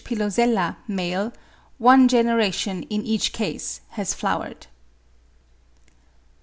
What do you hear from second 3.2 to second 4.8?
case has flowered. 4.